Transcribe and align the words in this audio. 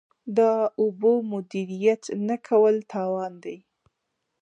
د 0.37 0.39
اوبو 0.81 1.11
مدیریت 1.33 2.03
نه 2.27 2.35
کول 2.47 2.75
تاوان 2.91 3.33
دی. 3.43 3.57